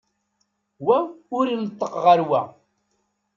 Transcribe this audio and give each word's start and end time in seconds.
Wa 0.85 0.97
ur 1.37 1.45
ineṭṭeq 1.47 1.93
ɣer 2.05 2.19
wa. 2.29 2.41